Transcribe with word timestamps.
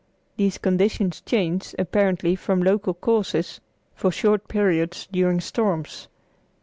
These 0.35 0.57
conditions 0.57 1.21
change, 1.21 1.75
apparently 1.77 2.35
from 2.35 2.63
local 2.63 2.95
causes, 2.95 3.61
for 3.93 4.09
short 4.11 4.47
periods 4.47 5.07
during 5.11 5.39
storms. 5.39 6.07